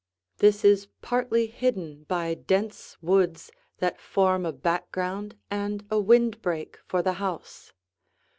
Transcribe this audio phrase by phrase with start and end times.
[0.39, 7.03] This is partly hidden by dense woods that form a background and a windbreak for
[7.03, 7.71] the house.